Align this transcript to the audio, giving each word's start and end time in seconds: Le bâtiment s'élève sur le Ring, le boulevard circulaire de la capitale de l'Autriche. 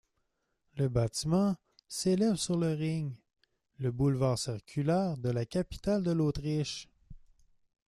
Le 0.77 0.89
bâtiment 0.89 1.55
s'élève 1.87 2.33
sur 2.33 2.57
le 2.57 2.73
Ring, 2.73 3.13
le 3.77 3.91
boulevard 3.91 4.39
circulaire 4.39 5.15
de 5.19 5.29
la 5.29 5.45
capitale 5.45 6.01
de 6.01 6.09
l'Autriche. 6.09 6.89